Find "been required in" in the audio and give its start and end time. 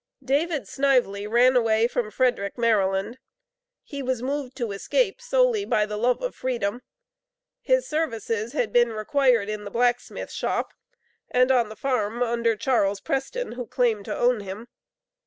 8.73-9.63